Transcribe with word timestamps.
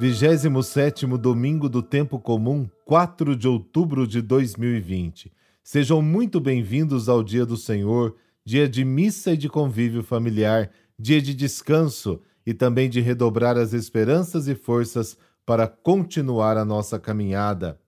27 0.00 1.06
domingo 1.18 1.68
do 1.68 1.82
tempo 1.82 2.18
comum, 2.18 2.66
4 2.86 3.36
de 3.36 3.46
outubro 3.46 4.06
de 4.06 4.22
2020. 4.22 5.30
Sejam 5.62 6.00
muito 6.00 6.40
bem-vindos 6.40 7.06
ao 7.06 7.22
dia 7.22 7.44
do 7.44 7.54
Senhor, 7.54 8.16
dia 8.42 8.66
de 8.66 8.82
missa 8.82 9.32
e 9.32 9.36
de 9.36 9.46
convívio 9.46 10.02
familiar, 10.02 10.70
dia 10.98 11.20
de 11.20 11.34
descanso 11.34 12.18
e 12.46 12.54
também 12.54 12.88
de 12.88 13.02
redobrar 13.02 13.58
as 13.58 13.74
esperanças 13.74 14.48
e 14.48 14.54
forças 14.54 15.18
para 15.44 15.68
continuar 15.68 16.56
a 16.56 16.64
nossa 16.64 16.98
caminhada. 16.98 17.78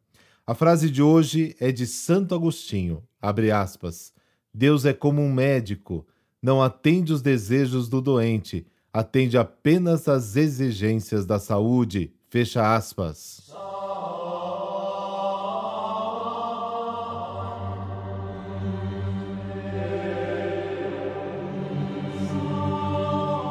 A 0.46 0.54
frase 0.54 0.90
de 0.90 1.00
hoje 1.00 1.56
é 1.58 1.72
de 1.72 1.86
Santo 1.86 2.34
Agostinho, 2.34 3.02
abre 3.22 3.50
aspas. 3.50 4.12
Deus 4.52 4.84
é 4.84 4.92
como 4.92 5.22
um 5.22 5.32
médico, 5.32 6.06
não 6.42 6.62
atende 6.62 7.10
os 7.10 7.22
desejos 7.22 7.88
do 7.88 8.02
doente, 8.02 8.66
atende 8.92 9.38
apenas 9.38 10.06
às 10.06 10.36
exigências 10.36 11.24
da 11.24 11.38
saúde. 11.38 12.12
Fecha 12.28 12.74
aspas. 12.74 13.50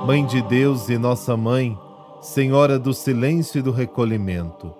Mãe 0.05 0.25
de 0.25 0.41
Deus 0.43 0.89
e 0.89 0.97
nossa 0.97 1.37
mãe, 1.37 1.77
Senhora 2.21 2.77
do 2.77 2.93
silêncio 2.93 3.59
e 3.59 3.61
do 3.61 3.71
recolhimento, 3.71 4.71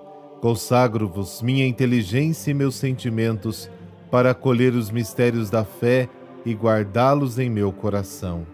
consagro-vos 0.42 1.42
minha 1.42 1.66
inteligência 1.66 2.52
e 2.52 2.54
meus 2.54 2.76
sentimentos 2.76 3.70
para 4.12 4.32
acolher 4.32 4.74
os 4.74 4.92
mistérios 4.92 5.50
da 5.50 5.64
fé 5.64 6.10
e 6.46 6.54
guardá-los 6.54 7.40
em 7.40 7.50
meu 7.50 7.72
coração 7.72 8.46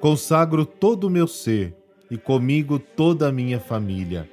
Consagro 0.00 0.64
todo 0.64 1.08
o 1.08 1.10
meu 1.10 1.26
ser 1.26 1.76
e 2.08 2.16
comigo 2.16 2.78
toda 2.78 3.28
a 3.28 3.32
minha 3.32 3.58
família. 3.58 4.30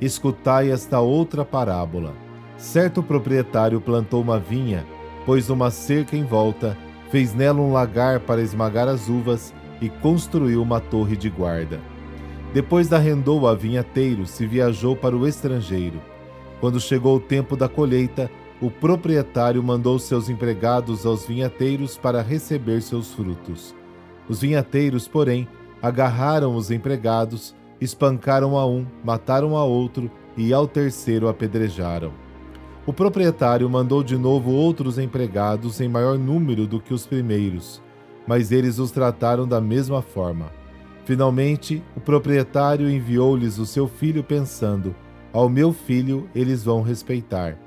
Escutai 0.00 0.70
esta 0.70 1.00
outra 1.00 1.44
parábola. 1.44 2.14
Certo 2.56 3.02
proprietário 3.02 3.80
plantou 3.80 4.22
uma 4.22 4.38
vinha, 4.38 4.86
pôs 5.26 5.50
uma 5.50 5.68
cerca 5.72 6.16
em 6.16 6.22
volta, 6.22 6.78
fez 7.10 7.34
nela 7.34 7.60
um 7.60 7.72
lagar 7.72 8.20
para 8.20 8.40
esmagar 8.40 8.86
as 8.86 9.08
uvas 9.08 9.52
e 9.80 9.88
construiu 9.88 10.62
uma 10.62 10.78
torre 10.78 11.16
de 11.16 11.28
guarda. 11.28 11.80
Depois 12.54 12.92
arrendou 12.92 13.48
a 13.48 13.54
vinhateiros 13.56 14.38
e 14.38 14.46
viajou 14.46 14.94
para 14.94 15.16
o 15.16 15.26
estrangeiro. 15.26 16.00
Quando 16.60 16.78
chegou 16.78 17.16
o 17.16 17.20
tempo 17.20 17.56
da 17.56 17.68
colheita, 17.68 18.30
o 18.60 18.70
proprietário 18.70 19.62
mandou 19.62 19.98
seus 19.98 20.28
empregados 20.28 21.06
aos 21.06 21.26
vinhateiros 21.26 21.96
para 21.96 22.20
receber 22.20 22.82
seus 22.82 23.12
frutos. 23.14 23.74
Os 24.28 24.40
vinhateiros, 24.40 25.08
porém, 25.08 25.48
agarraram 25.80 26.54
os 26.54 26.70
empregados, 26.70 27.54
espancaram 27.80 28.58
a 28.58 28.66
um, 28.66 28.86
mataram 29.02 29.56
a 29.56 29.64
outro 29.64 30.10
e 30.36 30.52
ao 30.52 30.68
terceiro 30.68 31.26
apedrejaram. 31.26 32.12
O 32.86 32.92
proprietário 32.92 33.68
mandou 33.68 34.02
de 34.02 34.18
novo 34.18 34.50
outros 34.50 34.98
empregados 34.98 35.80
em 35.80 35.88
maior 35.88 36.18
número 36.18 36.66
do 36.66 36.80
que 36.80 36.92
os 36.92 37.06
primeiros, 37.06 37.80
mas 38.26 38.52
eles 38.52 38.78
os 38.78 38.90
trataram 38.90 39.48
da 39.48 39.60
mesma 39.60 40.02
forma. 40.02 40.52
Finalmente, 41.06 41.82
o 41.96 42.00
proprietário 42.00 42.90
enviou-lhes 42.90 43.58
o 43.58 43.64
seu 43.64 43.88
filho, 43.88 44.22
pensando: 44.22 44.94
Ao 45.32 45.48
meu 45.48 45.72
filho 45.72 46.28
eles 46.34 46.62
vão 46.62 46.82
respeitar. 46.82 47.58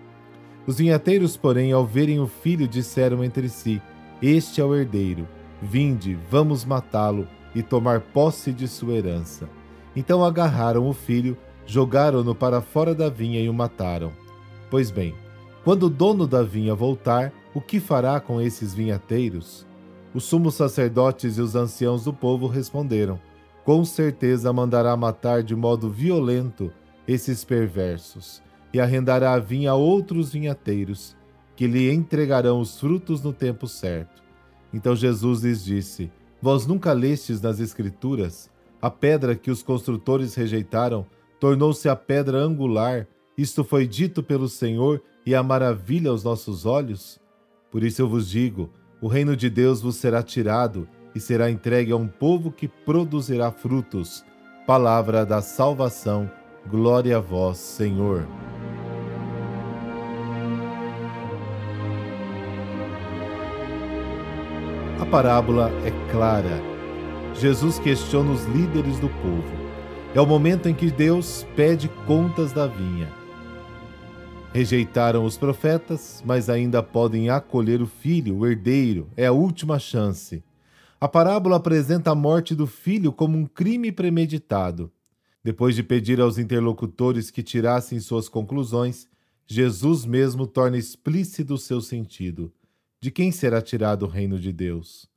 Os 0.66 0.78
vinhateiros, 0.78 1.36
porém, 1.36 1.74
ao 1.74 1.86
verem 1.86 2.20
o 2.20 2.28
filho, 2.28 2.68
disseram 2.68 3.24
entre 3.24 3.50
si: 3.50 3.82
Este 4.22 4.62
é 4.62 4.64
o 4.64 4.74
herdeiro. 4.74 5.28
Vinde, 5.62 6.18
vamos 6.30 6.64
matá-lo 6.64 7.28
e 7.54 7.62
tomar 7.62 8.00
posse 8.00 8.52
de 8.52 8.68
sua 8.68 8.94
herança. 8.94 9.50
Então 9.96 10.24
agarraram 10.24 10.88
o 10.88 10.94
filho, 10.94 11.38
jogaram-no 11.66 12.34
para 12.34 12.62
fora 12.62 12.96
da 12.96 13.10
vinha 13.10 13.42
e 13.42 13.50
o 13.50 13.54
mataram. 13.54 14.12
Pois 14.70 14.90
bem, 14.90 15.14
quando 15.64 15.84
o 15.84 15.90
dono 15.90 16.26
da 16.26 16.42
vinha 16.42 16.74
voltar, 16.74 17.32
o 17.54 17.62
que 17.62 17.80
fará 17.80 18.20
com 18.20 18.42
esses 18.42 18.74
vinhateiros? 18.74 19.68
Os 20.14 20.24
sumos 20.24 20.56
sacerdotes 20.56 21.38
e 21.38 21.42
os 21.42 21.56
anciãos 21.56 22.06
do 22.06 22.14
povo 22.14 22.48
responderam: 22.48 23.20
Com 23.66 23.84
certeza 23.84 24.54
mandará 24.54 24.96
matar 24.96 25.44
de 25.44 25.56
modo 25.56 25.90
violento 25.90 26.72
esses 27.06 27.44
perversos 27.44 28.42
e 28.74 28.80
arrendará 28.80 29.34
a 29.34 29.40
vinha 29.40 29.72
a 29.72 29.76
outros 29.76 30.34
vinhateiros, 30.34 31.16
que 31.56 31.68
lhe 31.68 31.92
entregarão 31.92 32.60
os 32.60 32.80
frutos 32.80 33.22
no 33.22 33.32
tempo 33.32 33.68
certo. 33.68 34.24
Então 34.74 34.96
Jesus 34.96 35.44
lhes 35.44 35.64
disse: 35.64 36.12
Vós 36.42 36.66
nunca 36.66 36.92
lestes 36.92 37.40
nas 37.40 37.60
Escrituras? 37.60 38.50
A 38.82 38.90
pedra 38.90 39.36
que 39.36 39.52
os 39.52 39.62
construtores 39.62 40.36
rejeitaram 40.36 41.06
tornou-se 41.40 41.88
a 41.88 41.96
pedra 41.96 42.40
angular. 42.40 43.08
Isto 43.38 43.64
foi 43.64 43.88
dito 43.88 44.22
pelo 44.24 44.50
Senhor 44.50 45.02
e 45.26 45.34
a 45.34 45.44
maravilha 45.44 46.10
aos 46.10 46.24
nossos 46.24 46.66
olhos? 46.66 47.20
Por 47.72 47.84
isso 47.84 48.02
eu 48.02 48.10
vos 48.10 48.30
digo: 48.30 48.70
o 49.02 49.08
reino 49.08 49.36
de 49.36 49.50
Deus 49.50 49.82
vos 49.82 49.96
será 49.98 50.24
tirado 50.24 50.88
e 51.16 51.20
será 51.20 51.52
entregue 51.52 51.92
a 51.92 51.96
um 51.96 52.08
povo 52.08 52.52
que 52.52 52.68
produzirá 52.68 53.52
frutos. 53.52 54.26
Palavra 54.66 55.26
da 55.26 55.42
salvação. 55.42 56.30
Glória 56.70 57.18
a 57.18 57.20
vós, 57.20 57.58
Senhor. 57.58 58.26
A 65.04 65.06
parábola 65.06 65.70
é 65.86 65.92
clara. 66.14 66.62
Jesus 67.36 67.78
questiona 67.78 68.32
os 68.32 68.46
líderes 68.46 69.00
do 69.00 69.10
povo. 69.10 69.54
É 70.16 70.22
o 70.22 70.26
momento 70.26 70.70
em 70.70 70.74
que 70.74 70.90
Deus 70.90 71.46
pede 71.58 71.90
contas 72.08 72.54
da 72.54 72.68
vinha. 72.68 73.12
Rejeitaram 74.54 75.26
os 75.26 75.38
profetas, 75.38 76.24
mas 76.26 76.50
ainda 76.50 76.82
podem 76.82 77.30
acolher 77.30 77.82
o 77.82 77.86
filho, 77.86 78.38
o 78.38 78.48
herdeiro. 78.48 79.10
É 79.18 79.26
a 79.26 79.34
última 79.34 79.78
chance. 79.78 80.42
A 81.02 81.08
parábola 81.10 81.58
apresenta 81.58 82.12
a 82.12 82.16
morte 82.16 82.56
do 82.56 82.66
filho 82.66 83.12
como 83.12 83.38
um 83.38 83.46
crime 83.46 83.92
premeditado. 83.92 84.90
Depois 85.44 85.76
de 85.76 85.84
pedir 85.84 86.22
aos 86.22 86.38
interlocutores 86.38 87.30
que 87.30 87.44
tirassem 87.44 88.00
suas 88.00 88.30
conclusões, 88.30 89.06
Jesus 89.46 90.06
mesmo 90.06 90.48
torna 90.48 90.78
explícito 90.78 91.56
o 91.56 91.58
seu 91.58 91.82
sentido 91.82 92.54
de 93.04 93.12
quem 93.12 93.34
será 93.34 93.62
tirado 93.62 94.04
o 94.04 94.08
reino 94.08 94.40
de 94.40 94.54
Deus? 94.54 95.10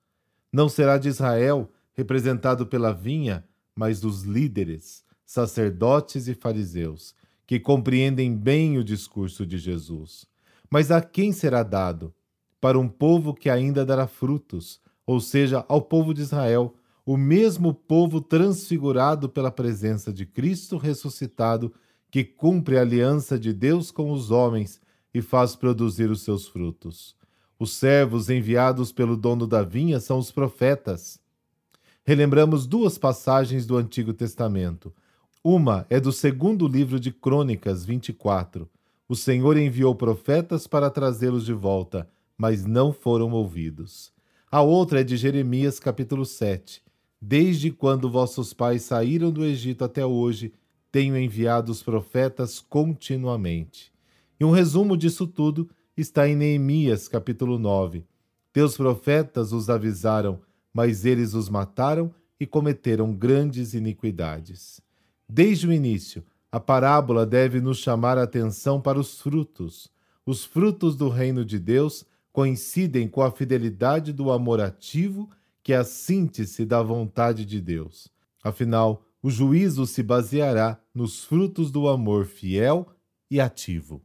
Não 0.53 0.69
será 0.69 0.99
de 0.99 1.09
Israel, 1.09 1.71
representado 1.94 2.67
pela 2.67 2.93
vinha, 2.93 3.44
mas 3.77 4.00
dos 4.00 4.25
líderes, 4.25 5.05
sacerdotes 5.25 6.27
e 6.27 6.35
fariseus, 6.35 7.15
que 7.47 7.61
compreendem 7.61 8.37
bem 8.37 8.77
o 8.77 8.83
discurso 8.83 9.47
de 9.47 9.56
Jesus. 9.56 10.27
Mas 10.69 10.91
a 10.91 11.00
quem 11.00 11.31
será 11.31 11.62
dado? 11.62 12.12
Para 12.61 12.77
um 12.77 12.88
povo 12.88 13.33
que 13.33 13.49
ainda 13.49 13.87
dará 13.87 14.09
frutos, 14.09 14.81
ou 15.06 15.21
seja, 15.21 15.65
ao 15.69 15.81
povo 15.81 16.12
de 16.12 16.23
Israel, 16.23 16.75
o 17.05 17.17
mesmo 17.17 17.73
povo 17.73 18.21
transfigurado 18.21 19.29
pela 19.29 19.53
presença 19.53 20.12
de 20.12 20.27
Cristo 20.27 20.77
ressuscitado, 20.77 21.73
que 22.11 22.25
cumpre 22.25 22.79
a 22.79 22.81
aliança 22.81 23.39
de 23.39 23.53
Deus 23.53 23.93
com 23.93 24.11
os 24.11 24.32
homens 24.32 24.81
e 25.15 25.23
faz 25.23 25.55
produzir 25.55 26.11
os 26.11 26.23
seus 26.23 26.49
frutos. 26.49 27.15
Os 27.58 27.73
servos 27.73 28.29
enviados 28.29 28.93
pelo 28.93 29.17
dono 29.17 29.47
da 29.47 29.62
vinha 29.62 29.99
são 29.99 30.19
os 30.19 30.31
profetas. 30.31 31.19
Relembramos 32.05 32.67
duas 32.67 32.99
passagens 32.99 33.64
do 33.64 33.79
Antigo 33.79 34.12
Testamento. 34.12 34.93
Uma 35.43 35.87
é 35.88 35.99
do 35.99 36.12
segundo 36.12 36.69
livro 36.69 37.00
de 37.00 37.11
Crônicas 37.11 37.82
24. 37.82 38.69
O 39.08 39.17
Senhor 39.17 39.56
enviou 39.56 39.94
profetas 39.94 40.67
para 40.67 40.91
trazê-los 40.91 41.47
de 41.47 41.55
volta, 41.55 42.06
mas 42.37 42.67
não 42.67 42.93
foram 42.93 43.32
ouvidos. 43.32 44.12
A 44.50 44.61
outra 44.61 45.00
é 45.00 45.05
de 45.05 45.17
Jeremias 45.17 45.81
capítulo 45.81 46.26
7. 46.26 46.82
Desde 47.19 47.70
quando 47.70 48.11
vossos 48.11 48.53
pais 48.53 48.82
saíram 48.82 49.31
do 49.31 49.44
Egito 49.44 49.82
até 49.82 50.05
hoje, 50.05 50.53
tenho 50.93 51.17
enviado 51.17 51.73
os 51.73 51.82
profetas 51.82 52.61
continuamente. 52.61 53.91
E 54.38 54.44
um 54.44 54.50
resumo 54.50 54.94
disso 54.94 55.26
tudo 55.26 55.70
está 55.96 56.28
em 56.28 56.37
Neemias, 56.37 57.08
capítulo 57.08 57.58
9. 57.58 58.04
Teus 58.52 58.76
profetas 58.76 59.52
os 59.52 59.70
avisaram, 59.70 60.40
mas 60.72 61.06
eles 61.06 61.32
os 61.32 61.48
mataram 61.48 62.12
e 62.38 62.46
cometeram 62.46 63.14
grandes 63.14 63.72
iniquidades. 63.72 64.81
Desde 65.26 65.66
o 65.66 65.72
início, 65.72 66.22
a 66.52 66.60
parábola 66.60 67.25
deve 67.25 67.60
nos 67.62 67.78
chamar 67.78 68.19
a 68.19 68.25
atenção 68.25 68.78
para 68.78 68.98
os 68.98 69.20
frutos. 69.20 69.90
Os 70.26 70.44
frutos 70.44 70.96
do 70.96 71.08
reino 71.08 71.44
de 71.44 71.58
Deus 71.58 72.04
coincidem 72.31 73.08
com 73.08 73.22
a 73.22 73.31
fidelidade 73.31 74.12
do 74.12 74.31
amor 74.31 74.60
ativo, 74.60 75.31
que 75.62 75.72
é 75.72 75.76
a 75.76 75.84
síntese 75.84 76.66
da 76.66 76.82
vontade 76.82 77.44
de 77.46 77.58
Deus. 77.58 78.08
Afinal, 78.44 79.02
o 79.22 79.31
juízo 79.31 79.87
se 79.87 80.02
baseará 80.02 80.78
nos 80.94 81.25
frutos 81.25 81.70
do 81.70 81.88
amor 81.88 82.26
fiel 82.26 82.87
e 83.31 83.40
ativo. 83.40 84.02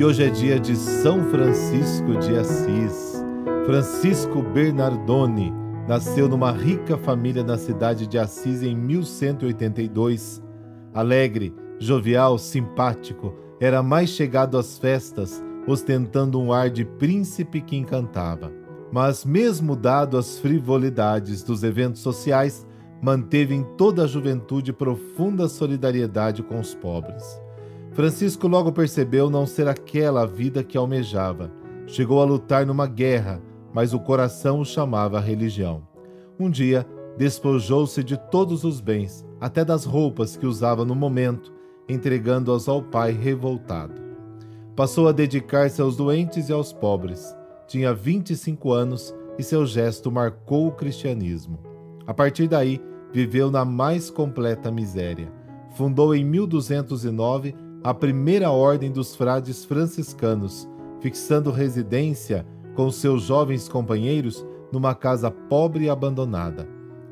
E 0.00 0.04
hoje 0.04 0.24
é 0.24 0.30
dia 0.30 0.58
de 0.58 0.74
São 0.76 1.22
Francisco 1.24 2.16
de 2.16 2.34
Assis. 2.34 3.22
Francisco 3.66 4.40
Bernardoni 4.40 5.52
nasceu 5.86 6.26
numa 6.26 6.50
rica 6.52 6.96
família 6.96 7.44
na 7.44 7.58
cidade 7.58 8.06
de 8.06 8.16
Assis 8.18 8.62
em 8.62 8.74
1182. 8.74 10.42
Alegre, 10.94 11.54
jovial, 11.78 12.38
simpático, 12.38 13.34
era 13.60 13.82
mais 13.82 14.08
chegado 14.08 14.56
às 14.56 14.78
festas, 14.78 15.44
ostentando 15.66 16.40
um 16.40 16.50
ar 16.50 16.70
de 16.70 16.86
príncipe 16.86 17.60
que 17.60 17.76
encantava. 17.76 18.50
Mas, 18.90 19.22
mesmo 19.22 19.76
dado 19.76 20.16
às 20.16 20.38
frivolidades 20.38 21.42
dos 21.42 21.62
eventos 21.62 22.00
sociais, 22.00 22.66
manteve 23.02 23.54
em 23.54 23.64
toda 23.76 24.04
a 24.04 24.06
juventude 24.06 24.72
profunda 24.72 25.46
solidariedade 25.46 26.42
com 26.42 26.58
os 26.58 26.74
pobres. 26.74 27.38
Francisco 27.92 28.46
logo 28.46 28.70
percebeu 28.72 29.28
não 29.28 29.46
ser 29.46 29.66
aquela 29.66 30.22
a 30.22 30.26
vida 30.26 30.62
que 30.62 30.78
almejava. 30.78 31.50
Chegou 31.86 32.22
a 32.22 32.24
lutar 32.24 32.64
numa 32.64 32.86
guerra, 32.86 33.42
mas 33.72 33.92
o 33.92 33.98
coração 33.98 34.60
o 34.60 34.64
chamava 34.64 35.18
à 35.18 35.20
religião. 35.20 35.82
Um 36.38 36.48
dia, 36.48 36.86
despojou-se 37.16 38.02
de 38.04 38.16
todos 38.16 38.62
os 38.62 38.80
bens, 38.80 39.26
até 39.40 39.64
das 39.64 39.84
roupas 39.84 40.36
que 40.36 40.46
usava 40.46 40.84
no 40.84 40.94
momento, 40.94 41.52
entregando-as 41.88 42.68
ao 42.68 42.80
pai 42.80 43.12
revoltado. 43.12 44.00
Passou 44.76 45.08
a 45.08 45.12
dedicar-se 45.12 45.82
aos 45.82 45.96
doentes 45.96 46.48
e 46.48 46.52
aos 46.52 46.72
pobres. 46.72 47.36
Tinha 47.66 47.92
25 47.92 48.72
anos 48.72 49.14
e 49.36 49.42
seu 49.42 49.66
gesto 49.66 50.12
marcou 50.12 50.68
o 50.68 50.72
cristianismo. 50.72 51.58
A 52.06 52.14
partir 52.14 52.46
daí, 52.46 52.80
viveu 53.12 53.50
na 53.50 53.64
mais 53.64 54.10
completa 54.10 54.70
miséria. 54.70 55.32
Fundou 55.76 56.14
em 56.14 56.24
1209 56.24 57.54
a 57.82 57.94
primeira 57.94 58.50
ordem 58.50 58.90
dos 58.90 59.16
frades 59.16 59.64
franciscanos, 59.64 60.68
fixando 61.00 61.50
residência 61.50 62.46
com 62.74 62.90
seus 62.90 63.22
jovens 63.22 63.70
companheiros 63.70 64.46
numa 64.70 64.94
casa 64.94 65.30
pobre 65.30 65.86
e 65.86 65.90
abandonada. 65.90 66.68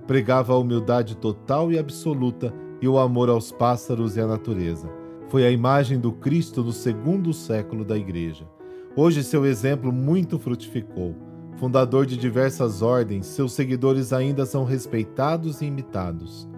Pregava 0.07 0.53
a 0.53 0.59
humildade 0.59 1.17
total 1.17 1.73
e 1.73 1.79
absoluta 1.79 2.53
e 2.83 2.89
o 2.89 2.99
amor 2.99 3.31
aos 3.31 3.51
pássaros 3.51 4.17
e 4.17 4.21
à 4.21 4.27
natureza. 4.27 4.91
Foi 5.29 5.47
a 5.47 5.51
imagem 5.51 5.99
do 5.99 6.13
Cristo 6.13 6.63
no 6.63 6.73
segundo 6.73 7.33
século 7.33 7.83
da 7.83 7.97
Igreja. 7.97 8.47
Hoje 8.95 9.25
seu 9.25 9.47
exemplo 9.47 9.91
muito 9.91 10.39
frutificou. 10.39 11.15
Fundador 11.57 12.05
de 12.05 12.17
diversas 12.17 12.83
ordens, 12.83 13.27
seus 13.27 13.53
seguidores 13.53 14.13
ainda 14.13 14.45
são 14.45 14.65
respeitados 14.65 15.63
e 15.63 15.65
imitados 15.65 16.49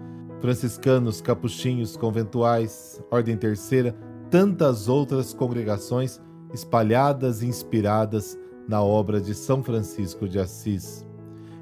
franciscanos, 0.41 1.21
capuchinhos, 1.21 1.95
conventuais, 1.95 3.01
Ordem 3.11 3.37
Terceira, 3.37 3.95
tantas 4.29 4.89
outras 4.89 5.33
congregações 5.33 6.19
espalhadas 6.51 7.43
e 7.43 7.47
inspiradas 7.47 8.37
na 8.67 8.81
obra 8.81 9.21
de 9.21 9.35
São 9.35 9.63
Francisco 9.63 10.27
de 10.27 10.39
Assis. 10.39 11.05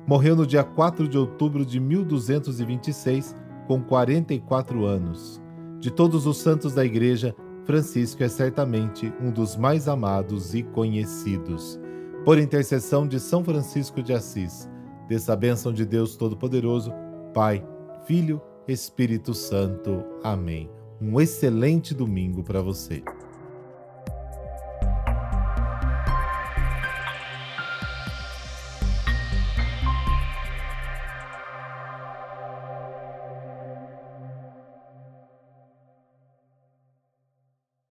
Morreu 0.07 0.35
no 0.35 0.47
dia 0.47 0.63
4 0.63 1.07
de 1.07 1.17
outubro 1.17 1.65
de 1.65 1.79
1226, 1.79 3.35
com 3.67 3.81
44 3.81 4.85
anos. 4.85 5.41
De 5.79 5.91
todos 5.91 6.25
os 6.25 6.37
santos 6.37 6.73
da 6.73 6.83
Igreja, 6.83 7.35
Francisco 7.65 8.23
é 8.23 8.29
certamente 8.29 9.13
um 9.21 9.29
dos 9.29 9.55
mais 9.55 9.87
amados 9.87 10.55
e 10.55 10.63
conhecidos. 10.63 11.79
Por 12.25 12.39
intercessão 12.39 13.07
de 13.07 13.19
São 13.19 13.43
Francisco 13.43 14.01
de 14.01 14.13
Assis, 14.13 14.67
dessa 15.07 15.35
bênção 15.35 15.71
de 15.71 15.85
Deus 15.85 16.15
Todo-Poderoso, 16.15 16.91
Pai, 17.33 17.63
Filho 18.05 18.41
Espírito 18.69 19.33
Santo. 19.33 20.03
Amém. 20.23 20.69
Um 21.01 21.19
excelente 21.19 21.93
domingo 21.93 22.43
para 22.43 22.61
você. 22.61 23.01